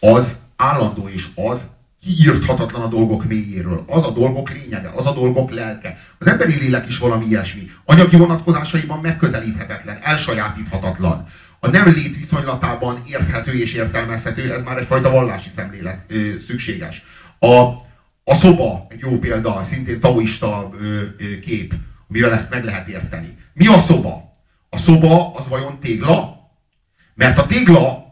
az 0.00 0.38
állandó 0.56 1.08
és 1.08 1.26
az 1.34 1.68
kiírthatatlan 2.06 2.82
a 2.82 2.88
dolgok 2.88 3.24
mélyéről. 3.24 3.84
Az 3.86 4.04
a 4.04 4.10
dolgok 4.10 4.50
lényege, 4.50 4.92
az 4.94 5.06
a 5.06 5.12
dolgok 5.12 5.50
lelke. 5.50 5.98
Az 6.18 6.26
emberi 6.26 6.54
lélek 6.54 6.88
is 6.88 6.98
valami 6.98 7.26
ilyesmi. 7.26 7.70
Anyagi 7.84 8.16
vonatkozásaiban 8.16 9.00
megközelíthetetlen, 9.00 9.98
elsajátíthatatlan. 10.02 11.28
A 11.60 11.68
nem 11.68 11.92
lét 11.92 12.16
viszonylatában 12.16 13.02
érthető 13.06 13.52
és 13.52 13.74
értelmezhető, 13.74 14.52
ez 14.52 14.62
már 14.62 14.78
egyfajta 14.78 15.10
vallási 15.10 15.50
szemlélet 15.56 16.04
ö, 16.08 16.34
szükséges. 16.46 17.04
A, 17.38 17.56
a 18.24 18.34
szoba 18.34 18.86
egy 18.88 19.00
jó 19.00 19.18
példa, 19.18 19.64
szintén 19.64 20.00
taoista 20.00 20.70
ö, 20.80 21.00
ö, 21.18 21.38
kép, 21.40 21.74
mivel 22.06 22.32
ezt 22.32 22.50
meg 22.50 22.64
lehet 22.64 22.88
érteni. 22.88 23.36
Mi 23.52 23.66
a 23.66 23.80
szoba? 23.80 24.22
A 24.70 24.78
szoba 24.78 25.34
az 25.34 25.48
vajon 25.48 25.78
tégla? 25.80 26.36
Mert 27.14 27.38
a 27.38 27.46
tégla 27.46 28.05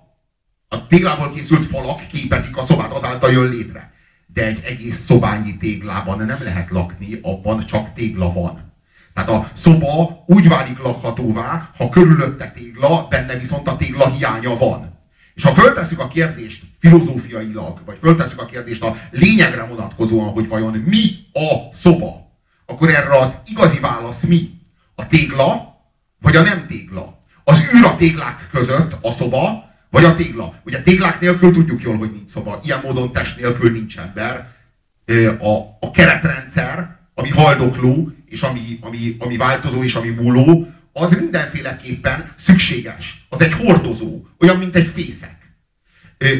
a 0.74 0.86
téglából 0.88 1.32
készült 1.32 1.66
falak 1.66 2.08
képezik 2.08 2.56
a 2.56 2.66
szobát, 2.66 2.92
azáltal 2.92 3.32
jön 3.32 3.48
létre. 3.48 3.92
De 4.26 4.46
egy 4.46 4.62
egész 4.64 5.04
szobányi 5.04 5.56
téglában 5.56 6.18
nem 6.18 6.38
lehet 6.42 6.70
lakni, 6.70 7.18
abban 7.22 7.66
csak 7.66 7.92
tégla 7.94 8.32
van. 8.32 8.72
Tehát 9.14 9.30
a 9.30 9.50
szoba 9.54 10.24
úgy 10.26 10.48
válik 10.48 10.78
lakhatóvá, 10.78 11.70
ha 11.76 11.88
körülötte 11.88 12.52
tégla, 12.54 13.06
benne 13.10 13.38
viszont 13.38 13.68
a 13.68 13.76
tégla 13.76 14.10
hiánya 14.10 14.56
van. 14.56 14.98
És 15.34 15.42
ha 15.42 15.54
föltesszük 15.54 15.98
a 15.98 16.08
kérdést 16.08 16.62
filozófiailag, 16.80 17.80
vagy 17.84 17.98
föltesszük 18.00 18.40
a 18.40 18.46
kérdést 18.46 18.82
a 18.82 18.96
lényegre 19.10 19.64
vonatkozóan, 19.64 20.32
hogy 20.32 20.48
vajon 20.48 20.72
mi 20.72 21.10
a 21.32 21.74
szoba, 21.74 22.24
akkor 22.66 22.88
erre 22.88 23.18
az 23.18 23.36
igazi 23.46 23.78
válasz 23.78 24.22
mi? 24.22 24.50
A 24.94 25.06
tégla, 25.06 25.76
vagy 26.20 26.36
a 26.36 26.42
nem 26.42 26.66
tégla? 26.66 27.22
Az 27.44 27.58
űr 27.74 27.84
a 27.84 27.96
téglák 27.96 28.48
között 28.52 28.96
a 29.00 29.12
szoba, 29.12 29.63
vagy 29.94 30.04
a 30.04 30.16
tégla. 30.16 30.54
Ugye 30.64 30.82
téglák 30.82 31.20
nélkül 31.20 31.52
tudjuk 31.52 31.82
jól, 31.82 31.96
hogy 31.96 32.12
nincs 32.12 32.30
szoba. 32.30 32.60
Ilyen 32.64 32.80
módon 32.82 33.12
test 33.12 33.36
nélkül 33.36 33.72
nincs 33.72 33.98
ember. 33.98 34.52
A, 35.38 35.58
a 35.80 35.90
keretrendszer, 35.92 36.96
ami 37.14 37.28
haldokló, 37.28 38.12
és 38.26 38.40
ami, 38.40 38.78
ami, 38.80 39.16
ami 39.18 39.36
változó, 39.36 39.84
és 39.84 39.94
ami 39.94 40.08
múló, 40.08 40.68
az 40.92 41.18
mindenféleképpen 41.18 42.32
szükséges. 42.38 43.26
Az 43.28 43.40
egy 43.40 43.52
hordozó, 43.52 44.26
olyan, 44.38 44.56
mint 44.56 44.76
egy 44.76 44.90
fészek. 44.94 45.36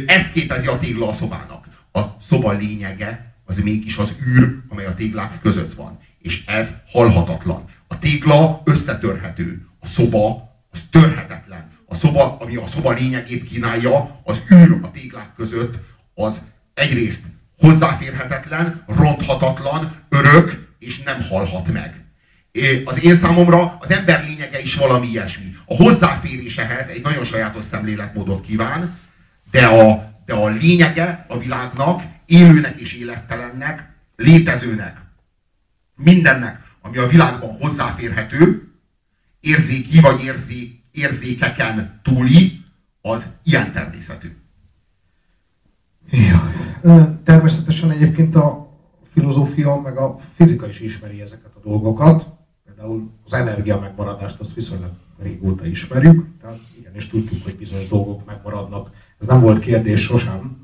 Ezt 0.06 0.32
képezi 0.32 0.66
a 0.66 0.78
tégla 0.78 1.08
a 1.08 1.14
szobának. 1.14 1.66
A 1.92 2.00
szoba 2.28 2.52
lényege 2.52 3.34
az 3.44 3.58
mégis 3.58 3.96
az 3.96 4.12
űr, 4.26 4.58
amely 4.68 4.86
a 4.86 4.94
téglák 4.94 5.40
között 5.40 5.74
van. 5.74 5.98
És 6.18 6.44
ez 6.46 6.68
halhatatlan. 6.86 7.64
A 7.86 7.98
tégla 7.98 8.62
összetörhető. 8.64 9.66
A 9.80 9.86
szoba 9.86 10.52
az 10.70 10.80
törhetetlen 10.90 11.73
a 11.94 11.96
szoba, 11.96 12.36
ami 12.40 12.56
a 12.56 12.66
szoba 12.66 12.92
lényegét 12.92 13.48
kínálja, 13.48 14.20
az 14.24 14.42
űr 14.52 14.78
a 14.82 14.90
téglák 14.90 15.34
között, 15.36 15.74
az 16.14 16.42
egyrészt 16.74 17.22
hozzáférhetetlen, 17.58 18.84
ronthatatlan, 18.86 19.92
örök, 20.08 20.68
és 20.78 21.02
nem 21.02 21.22
halhat 21.22 21.72
meg. 21.72 22.04
Az 22.84 23.02
én 23.02 23.16
számomra 23.16 23.76
az 23.80 23.90
ember 23.90 24.24
lényege 24.24 24.60
is 24.60 24.74
valami 24.74 25.06
ilyesmi. 25.06 25.56
A 25.66 25.74
hozzáférésehez 25.74 26.88
egy 26.88 27.02
nagyon 27.02 27.24
sajátos 27.24 27.64
szemléletmódot 27.70 28.46
kíván, 28.46 28.98
de 29.50 29.66
a, 29.66 30.12
de 30.26 30.34
a 30.34 30.48
lényege 30.48 31.24
a 31.28 31.38
világnak, 31.38 32.02
élőnek 32.26 32.80
és 32.80 32.92
élettelennek, 32.92 33.88
létezőnek, 34.16 34.96
mindennek, 35.96 36.60
ami 36.80 36.96
a 36.96 37.06
világban 37.06 37.56
hozzáférhető, 37.60 38.72
érzéki 39.40 40.00
vagy 40.00 40.24
érzi, 40.24 40.83
érzékeken 40.94 42.00
túli, 42.02 42.62
az 43.00 43.26
ilyen 43.42 43.72
természetű. 43.72 44.36
Ja. 46.10 46.52
Természetesen 47.24 47.90
egyébként 47.90 48.36
a 48.36 48.68
filozófia 49.12 49.80
meg 49.80 49.96
a 49.96 50.20
fizika 50.34 50.68
is 50.68 50.80
ismeri 50.80 51.20
ezeket 51.20 51.54
a 51.54 51.60
dolgokat. 51.68 52.26
Például 52.64 53.10
az 53.24 53.32
energia 53.32 53.80
megmaradást 53.80 54.40
azt 54.40 54.54
viszonylag 54.54 54.90
régóta 55.18 55.66
ismerjük, 55.66 56.26
tehát 56.40 56.58
igenis 56.78 57.08
tudjuk, 57.08 57.44
hogy 57.44 57.56
bizonyos 57.56 57.88
dolgok 57.88 58.24
megmaradnak. 58.26 58.90
Ez 59.20 59.26
nem 59.26 59.40
volt 59.40 59.58
kérdés 59.58 60.02
sosem. 60.02 60.56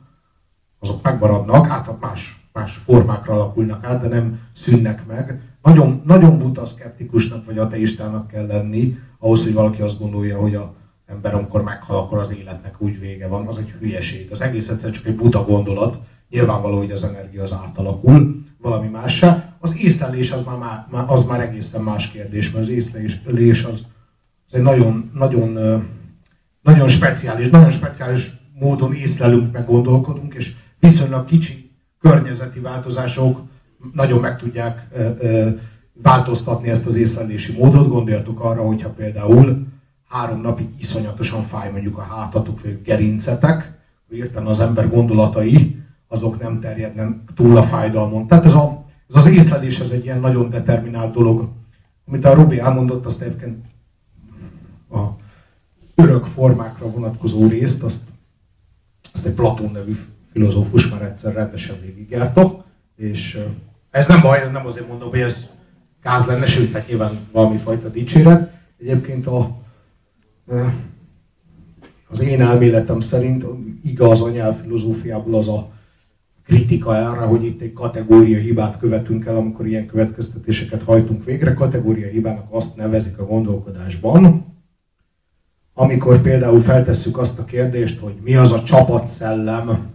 Azok 0.79 1.03
megmaradnak, 1.03 1.67
hát 1.67 2.01
más, 2.01 2.49
más 2.53 2.77
formákra 2.77 3.35
alakulnak 3.35 3.85
át, 3.85 4.01
de 4.01 4.09
nem 4.09 4.41
szűnnek 4.53 5.07
meg. 5.07 5.41
Nagyon, 5.63 6.03
nagyon 6.05 6.39
buta 6.39 6.67
szkeptikusnak 6.67 7.45
vagy 7.45 7.59
ateistának 7.59 8.29
kell 8.29 8.47
lenni, 8.47 8.99
ahhoz, 9.21 9.43
hogy 9.45 9.53
valaki 9.53 9.83
azt 9.83 9.99
gondolja, 9.99 10.39
hogy 10.39 10.55
a 10.55 10.75
ember, 11.07 11.35
amikor 11.35 11.63
meghal, 11.63 11.97
akkor 11.97 12.19
az 12.19 12.33
életnek 12.33 12.75
úgy 12.79 13.01
vége 13.01 13.27
van, 13.29 13.47
az 13.47 13.59
egy 13.59 13.71
hülyeség. 13.71 14.31
Az 14.31 14.41
egész 14.41 14.69
egyszer 14.69 14.91
csak 14.91 15.07
egy 15.07 15.17
buta 15.17 15.45
gondolat. 15.45 15.99
Nyilvánvaló, 16.29 16.77
hogy 16.77 16.91
az 16.91 17.05
energia 17.05 17.43
az 17.43 17.53
átalakul, 17.53 18.45
valami 18.59 18.89
más 18.89 19.25
Az 19.59 19.77
észlelés 19.77 20.33
az 20.33 20.43
már, 20.45 21.05
az 21.07 21.25
már 21.25 21.41
egészen 21.41 21.83
más 21.83 22.11
kérdés, 22.11 22.51
mert 22.51 22.65
az 22.65 22.71
észlelés 22.71 23.65
az, 23.65 23.87
az 24.47 24.55
egy 24.55 24.63
nagyon, 24.63 25.11
nagyon, 25.15 25.59
nagyon 26.63 26.89
speciális, 26.89 27.51
nagyon 27.51 27.71
speciális 27.71 28.33
módon 28.53 28.95
észlelünk, 28.95 29.53
meg 29.53 29.67
gondolkodunk, 29.67 30.35
és 30.35 30.53
viszonylag 30.79 31.25
kicsi 31.25 31.71
környezeti 32.01 32.61
változások 32.61 33.41
nagyon 33.93 34.21
meg 34.21 34.39
tudják 34.39 34.89
változtatni 36.03 36.69
ezt 36.69 36.87
az 36.87 36.97
észlelési 36.97 37.53
módot. 37.53 37.89
Gondoljatok 37.89 38.41
arra, 38.41 38.63
hogyha 38.63 38.89
például 38.89 39.67
három 40.09 40.41
napig 40.41 40.69
iszonyatosan 40.79 41.45
fáj 41.45 41.71
mondjuk 41.71 41.99
a 41.99 42.03
hátatok, 42.03 42.63
vagy 42.63 42.83
gerincetek, 42.83 43.79
érten 44.11 44.47
az 44.47 44.61
ember 44.61 44.91
gondolatai, 44.91 45.83
azok 46.09 46.41
nem 46.41 46.61
terjednek 46.61 47.09
túl 47.35 47.57
a 47.57 47.63
fájdalmon. 47.63 48.27
Tehát 48.27 48.45
ez, 48.45 48.55
a, 48.55 48.85
ez 49.09 49.15
az 49.15 49.27
észlelés 49.27 49.81
ez 49.81 49.91
egy 49.91 50.05
ilyen 50.05 50.21
nagyon 50.21 50.51
determinált 50.51 51.13
dolog. 51.13 51.49
Amit 52.07 52.25
a 52.25 52.35
Robi 52.35 52.59
elmondott, 52.59 53.07
azt 53.07 53.21
egyébként 53.21 53.65
a 54.91 55.07
örök 55.95 56.25
formákra 56.25 56.91
vonatkozó 56.91 57.49
részt, 57.49 57.83
azt, 57.83 58.03
azt 59.13 59.27
egy 59.27 59.35
Platón 59.35 59.73
nevű 59.73 59.97
filozófus 60.33 60.91
már 60.91 61.03
egyszer 61.03 61.35
rendesen 61.35 61.81
végigjárt, 61.81 62.41
és 62.97 63.45
ez 63.91 64.07
nem 64.07 64.21
baj, 64.21 64.51
nem 64.51 64.67
azért 64.67 64.89
mondom, 64.89 65.09
hogy 65.09 65.21
ez 65.21 65.51
gáz 66.03 66.27
lenne, 66.27 66.47
sőt, 66.47 66.73
hát 66.73 66.89
nyilván 66.89 67.19
valami 67.33 67.57
fajta 67.57 67.89
dicséret. 67.89 68.53
Egyébként 68.79 69.27
a, 69.27 69.63
az 72.09 72.21
én 72.21 72.41
elméletem 72.41 73.01
szerint 73.01 73.45
igaz 73.85 74.23
a 74.23 74.31
nyelvfilozófiából 74.31 75.35
az 75.35 75.49
a 75.49 75.71
kritika 76.45 76.97
erre, 76.97 77.25
hogy 77.25 77.45
itt 77.45 77.61
egy 77.61 77.73
kategória 77.73 78.39
hibát 78.39 78.79
követünk 78.79 79.25
el, 79.25 79.37
amikor 79.37 79.67
ilyen 79.67 79.87
következtetéseket 79.87 80.83
hajtunk 80.83 81.25
végre. 81.25 81.55
Kategória 81.55 82.09
hibának 82.09 82.47
azt 82.51 82.77
nevezik 82.77 83.19
a 83.19 83.27
gondolkodásban, 83.27 84.45
amikor 85.75 86.21
például 86.21 86.61
feltesszük 86.61 87.19
azt 87.19 87.39
a 87.39 87.45
kérdést, 87.45 87.99
hogy 87.99 88.15
mi 88.23 88.37
az 88.37 88.53
a 88.53 88.63
csapatszellem, 88.63 89.89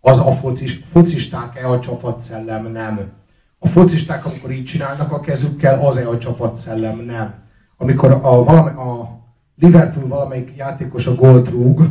az 0.00 0.18
a 0.18 0.32
focis, 0.32 0.84
focisták-e 0.92 1.68
a 1.68 1.80
csapatszellem? 1.80 2.72
Nem. 2.72 3.19
A 3.62 3.68
focisták, 3.68 4.26
amikor 4.26 4.50
így 4.50 4.64
csinálnak 4.64 5.12
a 5.12 5.20
kezükkel, 5.20 5.86
az-e 5.86 6.08
a 6.08 6.18
csapatszellem? 6.18 6.98
Nem. 6.98 7.34
Amikor 7.76 8.10
a, 8.10 8.44
valami, 8.44 8.70
a 8.70 9.20
Liverpool 9.58 10.08
valamelyik 10.08 10.56
játékos 10.56 11.06
a 11.06 11.14
gólt 11.14 11.50
rúg, 11.50 11.90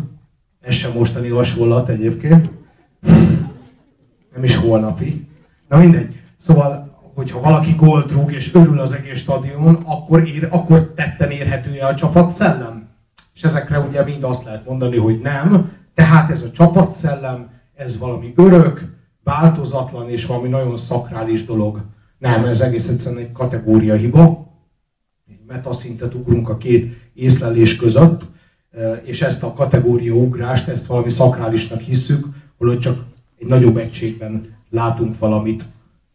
ez 0.62 0.74
sem 0.74 0.92
mostani 0.92 1.30
hasonlat 1.30 1.90
egyébként, 1.90 2.50
nem 4.34 4.44
is 4.44 4.56
holnapi. 4.56 5.28
Na 5.68 5.78
mindegy. 5.78 6.20
Szóval, 6.38 7.00
hogyha 7.16 7.42
valaki 7.42 7.76
gólt 7.78 8.12
rúg 8.12 8.32
és 8.32 8.54
örül 8.54 8.80
az 8.80 8.92
egész 8.92 9.20
stadion, 9.20 9.76
akkor, 9.86 10.28
ér, 10.28 10.48
akkor 10.52 10.94
tetten 10.96 11.32
érhető-e 11.32 11.88
a 11.88 11.96
csapatszellem? 11.96 12.88
És 13.34 13.44
ezekre 13.44 13.80
ugye 13.80 14.04
mind 14.04 14.24
azt 14.24 14.44
lehet 14.44 14.66
mondani, 14.66 14.98
hogy 14.98 15.20
nem. 15.20 15.72
Tehát 15.94 16.30
ez 16.30 16.42
a 16.42 16.52
csapatszellem, 16.52 17.50
ez 17.76 18.00
valami 18.00 18.34
örök, 18.36 18.99
változatlan 19.24 20.10
és 20.10 20.26
valami 20.26 20.48
nagyon 20.48 20.78
szakrális 20.78 21.46
dolog. 21.46 21.82
Nem, 22.18 22.46
ez 22.46 22.60
egész 22.62 22.88
egyszerűen 22.88 23.22
egy 23.22 23.32
kategória 23.32 23.96
hiba. 23.96 24.48
Egy 25.30 25.40
metaszintet 25.48 26.14
ugrunk 26.14 26.50
a 26.50 26.58
két 26.58 26.98
észlelés 27.14 27.76
között, 27.76 28.22
és 29.04 29.22
ezt 29.22 29.44
a 29.44 29.54
kategória 29.54 30.14
ugrást, 30.14 30.68
ezt 30.68 30.86
valami 30.86 31.10
szakrálisnak 31.10 31.80
hisszük, 31.80 32.26
holott 32.58 32.80
csak 32.80 33.04
egy 33.40 33.48
nagyobb 33.48 33.78
egységben 33.78 34.56
látunk 34.70 35.20
valamit. 35.20 35.66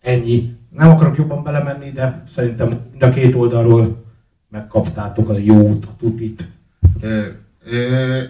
Ennyi. 0.01 0.57
Nem 0.71 0.90
akarok 0.90 1.17
jobban 1.17 1.43
belemenni, 1.43 1.90
de 1.90 2.25
szerintem 2.35 2.69
mind 2.90 3.03
a 3.03 3.11
két 3.11 3.35
oldalról 3.35 4.05
megkaptátok 4.49 5.29
az 5.29 5.40
jót, 5.40 5.85
a 5.85 5.97
tutit. 5.99 6.49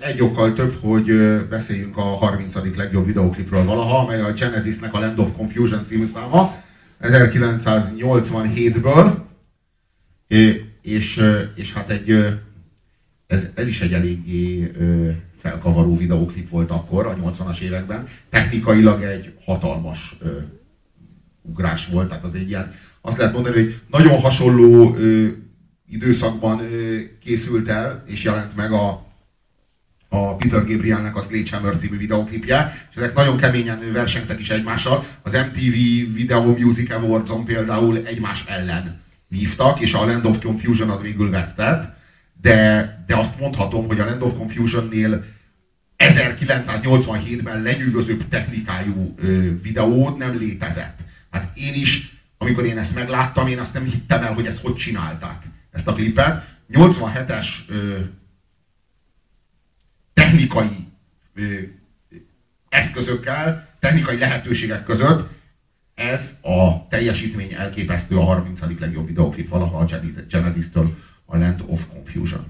Egy 0.01 0.21
okkal 0.21 0.53
több, 0.53 0.79
hogy 0.81 1.07
beszéljünk 1.49 1.97
a 1.97 2.03
30. 2.03 2.55
legjobb 2.77 3.07
videoklipről 3.07 3.65
valaha, 3.65 3.99
amely 3.99 4.21
a 4.21 4.33
Genesisnek 4.33 4.95
a 4.95 4.99
Land 4.99 5.19
of 5.19 5.37
Confusion 5.37 5.85
című 5.85 6.07
száma, 6.15 6.63
1987-ből, 7.03 9.15
és, 10.83 11.23
és 11.55 11.73
hát 11.73 11.91
egy, 11.91 12.11
ez, 13.27 13.43
ez 13.55 13.69
is 13.69 13.81
egy 13.81 13.93
eléggé 13.93 14.73
felkavaró 15.41 15.97
videóklip 15.97 16.51
volt 16.51 16.71
akkor, 16.71 17.07
a 17.07 17.17
80-as 17.17 17.59
években. 17.59 18.09
Technikailag 18.31 19.03
egy 19.03 19.33
hatalmas 19.45 20.17
ö, 20.21 20.29
ugrás 21.43 21.87
volt, 21.87 22.09
tehát 22.09 22.25
az 22.25 22.35
egy 22.35 22.49
ilyen, 22.49 22.73
azt 23.01 23.17
lehet 23.17 23.33
mondani, 23.33 23.55
hogy 23.55 23.81
nagyon 23.91 24.21
hasonló 24.21 24.97
ö, 24.97 25.27
időszakban 25.89 26.61
ö, 26.61 26.99
készült 27.25 27.69
el, 27.69 28.03
és 28.07 28.23
jelent 28.23 28.57
meg 28.57 28.73
a, 28.73 29.04
a 30.15 30.37
Peter 30.37 30.67
Gabrielnek 30.67 31.17
a 31.17 31.23
Sledgehammer 31.23 31.77
című 31.77 31.97
videóklipje, 31.97 32.87
és 32.91 32.97
ezek 32.97 33.15
nagyon 33.15 33.37
keményen 33.37 33.93
versengtek 33.93 34.41
is 34.41 34.51
egymással. 34.51 35.05
Az 35.23 35.33
MTV 35.33 35.75
Video 36.15 36.57
Music 36.59 36.91
Awards-on 36.91 37.45
például 37.45 38.07
egymás 38.07 38.45
ellen 38.49 39.01
vívtak, 39.29 39.81
és 39.81 39.93
a 39.93 40.07
Land 40.07 40.25
of 40.25 40.43
Confusion 40.43 40.91
az 40.91 41.01
végül 41.01 41.31
vesztett, 41.31 41.97
de, 42.41 43.05
de 43.07 43.17
azt 43.17 43.39
mondhatom, 43.41 43.87
hogy 43.87 44.01
a 44.01 44.05
Land 44.05 44.23
of 44.23 44.37
Confusion-nél 44.37 45.25
1987-ben 45.99 47.63
lenyűgözőbb 47.63 48.29
technikájú 48.29 49.15
ö, 49.19 49.61
videó 49.63 50.17
nem 50.19 50.39
létezett. 50.39 50.99
Hát 51.31 51.57
én 51.57 51.75
is, 51.75 52.19
amikor 52.39 52.65
én 52.65 52.79
ezt 52.79 52.95
megláttam, 52.95 53.47
én 53.47 53.59
azt 53.59 53.73
nem 53.73 53.85
hittem 53.85 54.23
el, 54.23 54.33
hogy 54.33 54.47
ezt 54.47 54.61
hogy 54.61 54.75
csinálták, 54.75 55.43
ezt 55.71 55.89
a 55.89 55.93
klipet. 55.93 56.53
87-es 56.73 57.47
ö, 57.69 57.99
technikai 60.15 60.89
eszközökkel, 62.69 63.69
technikai 63.81 64.19
lehetőségek 64.19 64.85
között 64.85 65.29
ez 65.95 66.37
a 66.43 66.89
teljesítmény 66.89 67.53
elképesztő 67.53 68.19
a 68.19 68.25
30. 68.25 68.61
legjobb 68.79 69.07
videoklip 69.07 69.49
valaha 69.49 69.79
a 69.79 70.01
Genesis-től, 70.29 70.97
a 71.25 71.39
Land 71.39 71.65
of 71.67 71.87
Confusion. 71.93 72.47